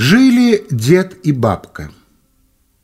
[0.00, 1.88] Жылі дзед і бабка.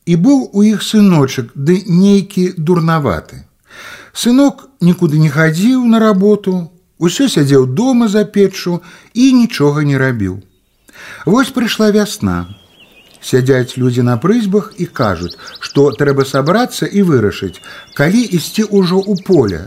[0.06, 3.44] І быў у іх сыночак, ды нейкі дурнаваты.
[4.12, 8.80] Сынок нікуды не хадзіў на работу, усё сядзеў дома за печчу
[9.14, 10.40] і нічога не рабіў.
[11.26, 12.46] Вось прыйшла вясна.
[13.22, 17.62] Сядзяць людзі на прызбах і кажуць, што трэба сабрацца і вырашыць,
[17.94, 19.60] калі ісці ўжо ў поле,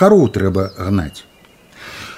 [0.00, 1.26] кароў трэба гнаць.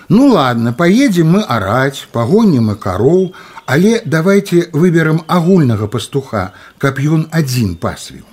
[0.08, 3.32] Ну ладно, поедем мы орать, погоним мы коров,
[3.68, 8.24] але давайте выберем агульнага пастуха, каб ён адзін пасвіў.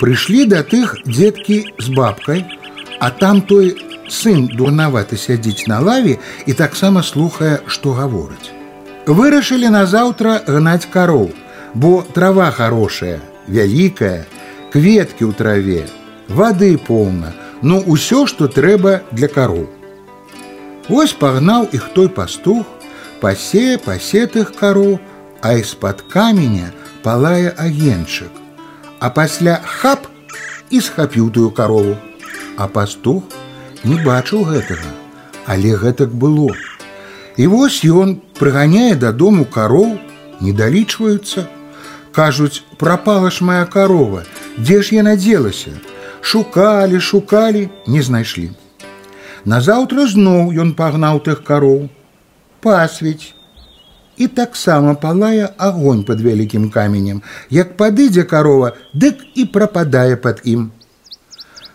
[0.00, 2.46] Прыйшлі да тых дзеткі з бабкай,
[3.00, 3.74] а там той
[4.08, 8.50] сын дурнаваты сядзіць на лаве і таксама слухае, што гаворыць.
[9.06, 11.30] Вырашылі назаўтра гнаць кароў,
[11.74, 14.26] бо трава хорошая, вялікая,
[14.72, 15.82] кветкі ў траве,
[16.28, 17.32] вады поўна,
[17.62, 19.66] ну ўсё, што трэба для кароў.
[20.88, 22.66] Вось пагнаў іх той пастух,
[23.20, 24.98] пасе пасетых кароў,
[25.42, 28.30] а з-пад каменя палае агенчык.
[29.00, 30.06] А пасля хап
[30.70, 31.96] і схапіў тую карову.
[32.56, 33.24] А пастух
[33.84, 34.90] не бачыў гэтага,
[35.46, 36.54] але гэтак было.
[37.36, 39.98] І вось ён прыганяе дадому кароў,
[40.40, 41.48] не далічваюцца.
[42.12, 44.22] Кажуць, прапала ж моя карова,
[44.58, 45.72] дзе ж яна дзелася?
[46.20, 48.52] Шукалі, шукалі, не знайшлі.
[49.44, 51.88] Назаўтра зноў ён пагнаў тых кароў,
[52.60, 53.34] пасвіць.
[54.16, 60.70] І таксама палае агонь пад вялікім каменем, як падыдзе карова, дык і прападае пад ім.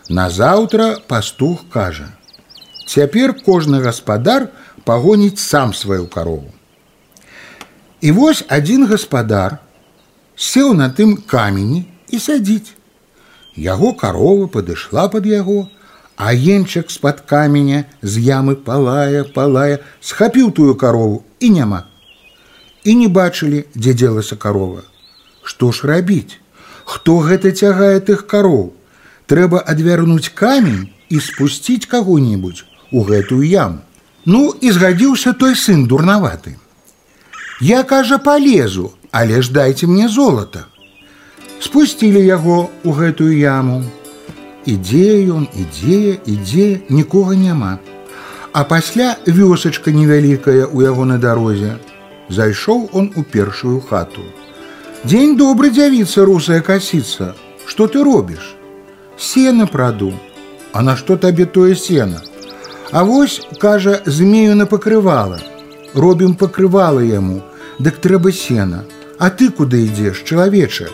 [0.08, 4.48] Назаўтра пастух кажа: « Цяпер кожны гаспадар
[4.84, 6.48] пагоніць сам сваю карову.
[8.00, 9.58] І вось адзін гаспадар
[10.36, 12.72] сеў на тым камені і сядзіць.
[13.58, 15.66] Яго карова падышла пад яго,
[16.18, 21.84] а енчык з-пад каменя з ямы палая, палая, схапіў тую карову і няма.
[22.84, 24.82] І не бачылі, дзе дзелася карова.
[25.42, 26.42] Што ж рабіць?
[26.84, 28.72] Хто гэта цягае тых кароў?
[29.30, 33.84] Трэба адвярнуць камень і спусціць каго-небудзь у гэтую яму.
[34.24, 36.58] Ну і згадзіўся той сын дурнаваты.
[37.60, 40.66] Я кажа полезу, але ж дайце мне золата.
[41.60, 43.84] Спусцілі яго ў гэтую яму,
[44.66, 47.78] Ідзе ён, ідзе, ідзе, нікога няма.
[48.52, 51.78] А пасля вёсачка невялікая ў яго на дарозе.
[52.28, 54.24] Зайшоў он у першую хату.
[55.04, 57.34] Дзень добры дзявіца русая касіца.
[57.66, 58.56] Што ты робіш?
[59.16, 60.12] Сена праду.
[60.72, 62.20] А на што табе тое сена?
[62.92, 65.40] А вось, кажа, змею на пакрывала.
[65.94, 67.42] Робім пакрывала яму,
[67.78, 68.84] дык трэба сена.
[69.18, 70.88] А ты куды ідзеш, чалавеча?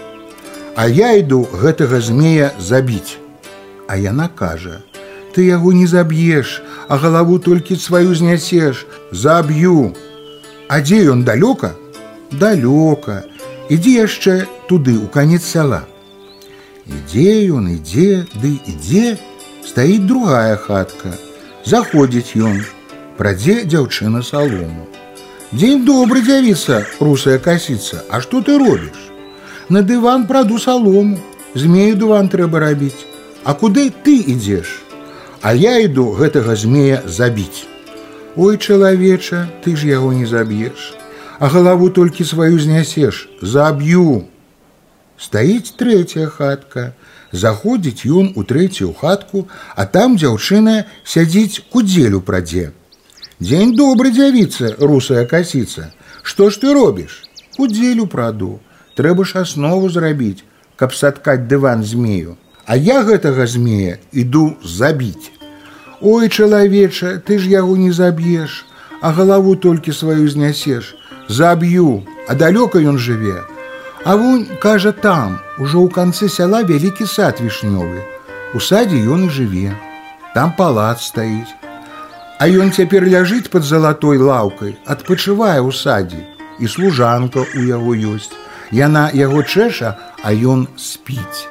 [0.77, 3.19] А я іду гэтага змея забіць.
[3.89, 9.95] А яна кажа: « Ты яго не заб'еш, а галаву толькі сваю знясеш, заб'ю.
[10.69, 11.75] А дзе ён далёка?
[12.31, 13.25] Далёка,
[13.69, 15.85] ідзі яшчэ туды у канец сяла.
[16.87, 19.19] Ідзе ён, ідзе, ды ідзе,
[19.65, 21.15] стаіць другая хатка.
[21.65, 22.61] Заходзіць ён,
[23.17, 24.85] прадзе дзяўчына салому.
[25.55, 28.99] Дзень добры дзявіца, русая касіца, А што ты робіш?
[29.69, 31.19] На дыван праду салому,
[31.55, 33.07] змею дыван трэба рабіць.
[33.45, 34.81] А куды ты ідзеш?
[35.43, 37.67] А я іду гэтага змея забіць.
[38.37, 40.95] Ой, чалавеча, ты ж яго не заб'еш,
[41.39, 44.25] а галаву толькі сваю знясеш, заб'ю.
[45.19, 46.95] Стаіць трэцяя хатка,
[47.31, 49.47] заходзіць ён у трэцюю хатку,
[49.77, 52.73] а там дзяўчына сядзіць кудзелю прадзе.
[53.39, 55.93] Дзень добры дзявіца, русая касіца,
[56.25, 57.23] Што ж ты робіш?
[57.57, 58.59] Кудзелю праду,
[58.97, 60.41] трэба ж аснову зрабіць,
[60.81, 62.41] каб саткаць дыван змею.
[62.69, 65.33] А я гэтага змея іду забіць.
[66.01, 68.65] Ой, чалавеча, ты ж яго не заб'еш,
[69.01, 70.95] а галаву толькі сваю знясеш.
[71.29, 73.45] Заб'ю, а далёка ён жыве.
[74.05, 78.05] А вунь кажа там, ужо ў канцы сяла вялікі сад вішнёвы.
[78.53, 79.73] У садзе ён і жыве.
[80.35, 81.57] Там палац стаіць.
[82.37, 86.21] А ён цяпер ляжыць под залатой лаўкай, адпачывае ў садзе,
[86.61, 88.37] і служанка ў яго ёсць.
[88.73, 91.49] Яна яго чэша, а ён спіць.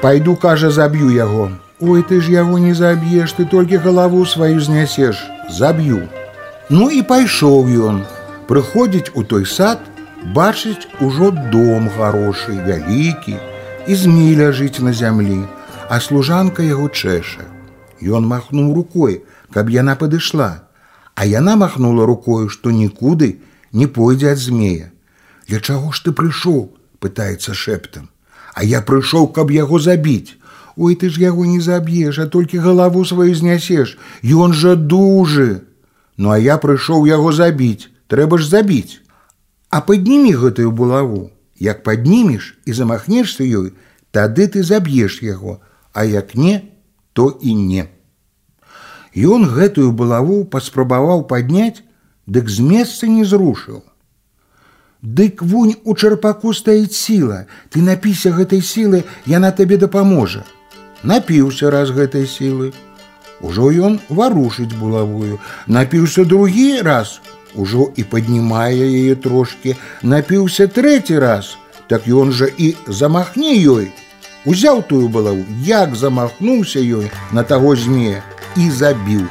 [0.00, 1.50] Пайду, кажа, заб'ю яго.
[1.80, 6.08] Ой, ты ж яго не заб'еш, ты толькі галаву сваю знясеш, заб'ю.
[6.70, 8.02] Ну і пайшоў ён.
[8.48, 9.78] Прыходзіць у той сад,
[10.34, 13.36] бачыць ужо дом гарошы, вялікі,
[13.86, 15.44] і змей ляжыць на зямлі,
[15.88, 17.46] а служанка яго чэша.
[18.00, 19.22] Ён махнуў рукой,
[19.52, 20.64] каб яна падышла,
[21.14, 23.40] а яна махнула рукою, што нікуды
[23.72, 24.90] не пойдзе ад змея.
[25.48, 26.70] Для чаго ж ты прыйшоў?
[27.00, 28.08] пытаецца шэптам.
[28.54, 30.36] А я прыйшоў, каб яго забіць.
[30.76, 33.98] Ой ты ж яго не заб'еш, а толькі галаву сваю знясеш.
[34.22, 35.62] Ён жа дужы.
[36.16, 39.00] Ну а я прыйшоў яго забіць, трэба ж забіць.
[39.70, 43.72] А паднімі гэтую булаву, як паднімеш і замахнешся ёй,
[44.10, 45.60] тады ты заб'еш яго,
[45.92, 46.72] а як не,
[47.12, 47.86] то і не.
[49.14, 51.82] Ён гэтую булаву паспрабаваў падняць,
[52.26, 53.82] дык з месца не зрушыў.
[55.04, 60.44] Дык вунь у чарпаку стаіць сіла, ты напіся гэтай сілы, яна табе дапаможа.
[61.02, 62.72] Напіўся раз гэтай сілы.
[63.40, 67.20] Ужо ён варушыць булавую, напіўся другі раз,
[67.54, 71.56] ужо і паднімае яе трошкі, напіўся трэці раз,
[71.88, 73.88] так ён жа і замахне ёй.
[74.44, 78.20] Узяў тую булаву, як замахнуўся ёй на таго змея
[78.56, 79.24] і забіў.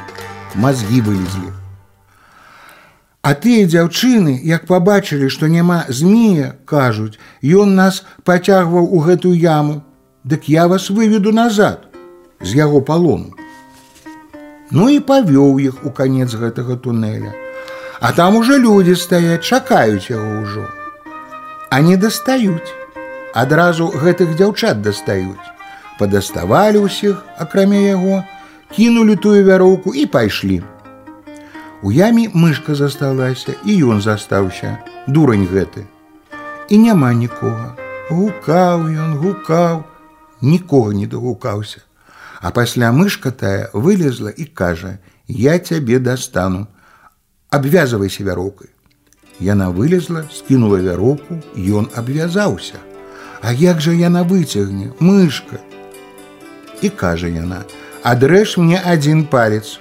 [0.54, 1.54] Мазгі вылезлі.
[3.24, 9.82] А тыя дзяўчыны, як пабачылі, што няма змея, кажуць, ён нас пацягваў у гэтую яму,
[10.24, 11.88] Дык я вас выведу назад
[12.40, 13.32] з яго палону.
[14.70, 17.32] Ну і павёў іх у канец гэтага туннеля.
[18.00, 20.66] А там уже людзі стаяць, чакаюць яго ўжо.
[21.70, 22.68] А не дастаюць.
[23.32, 25.48] Адразу гэтых дзяўчат дастаюць.
[25.98, 28.20] Падаставалі ўсіх, акрамя яго,
[28.76, 30.60] кінулі тую вяроўку і пайшлі.
[31.84, 34.78] У яме мышка засталася і ён застаўся,
[35.08, 35.86] дурань гэты.
[36.68, 37.76] І няма нікога.
[38.10, 39.84] Гукаў ён, гукаў,
[40.42, 41.80] нікога не дагукаўся.
[42.40, 46.66] А пасля мышка тая вылезла і кажа: « Я цябе дастану.
[47.50, 48.68] Абвязвайся вяроўкай.
[49.40, 52.76] Яна вылезла, скінула вяроўку, ён абвязаўся.
[53.42, 55.60] А як жа яна выцягне, мышка.
[56.82, 59.80] І кажа яна: « Адрэж мне адзін палец.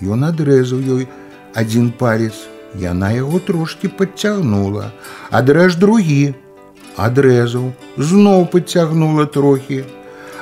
[0.00, 1.08] Ён адрэзаў ёй,
[1.54, 2.34] один палец,
[2.74, 4.92] яна яго трошки подцягнула,
[5.30, 6.34] адрэж другі,
[6.96, 9.84] адрэзаў, зноў подцягнула трохі,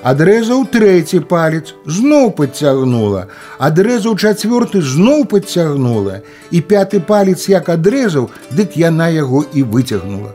[0.02, 3.28] адрэзаў трэці палец, зноў подцягнула,
[3.58, 10.34] адрэзаў чацвёрты зноў подцягнула, і пяты палец як адрэзаў, дык яна яго і выцягнула.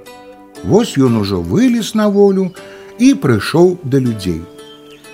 [0.64, 2.52] Вось ён ужо вылез на волю
[3.00, 4.42] і прыйшоў да людзей.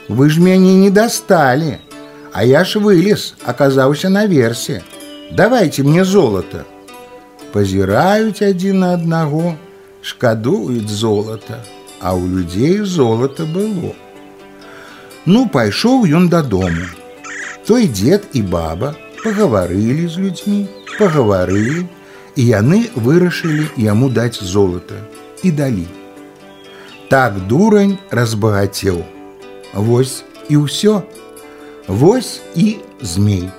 [0.10, 1.78] Вы ж мяне не дасталі,
[2.34, 4.82] а я ж вылез, аказаўся наверсе.
[5.32, 6.66] Давайте мне золото.
[7.54, 9.56] Пазіраюць адзін на аднаго,
[10.02, 11.64] шкадуюць золата,
[12.00, 13.94] а ў людзей золата было.
[15.26, 16.86] Ну, пайшоў ён дадому.
[17.66, 20.66] Той дзед і баба пагаварылі з людзьмі,
[20.98, 21.86] пагаварылі,
[22.40, 24.96] і яны вырашылі яму даць золата
[25.44, 25.88] і далі.
[27.10, 29.04] Так дурань разбагацеў.
[29.74, 31.02] Вось і ўсё.
[31.88, 33.50] Вось і змей.